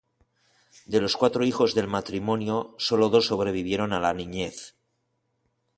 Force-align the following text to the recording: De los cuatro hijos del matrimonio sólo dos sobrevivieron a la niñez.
De 0.87 0.99
los 0.99 1.15
cuatro 1.15 1.45
hijos 1.45 1.75
del 1.75 1.87
matrimonio 1.87 2.73
sólo 2.79 3.09
dos 3.09 3.27
sobrevivieron 3.27 3.93
a 3.93 3.99
la 3.99 4.15
niñez. 4.15 4.75